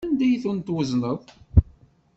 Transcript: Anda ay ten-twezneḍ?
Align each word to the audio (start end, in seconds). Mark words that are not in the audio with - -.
Anda 0.05 0.25
ay 0.27 0.37
ten-twezneḍ? 0.43 1.21